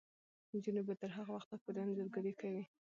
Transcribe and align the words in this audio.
نجونې 0.53 0.81
به 0.87 0.93
تر 1.01 1.09
هغه 1.17 1.31
وخته 1.37 1.55
پورې 1.63 1.79
انځورګري 1.81 2.33
کوي. 2.41 2.63